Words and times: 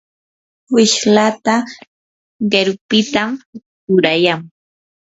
wishlata 0.73 1.55
qirupitam 2.51 3.29
rurayan. 3.89 4.41